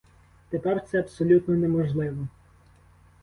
Тепер 0.49 0.85
це 0.85 0.99
абсолютно 0.99 1.55
неможливо. 1.55 2.27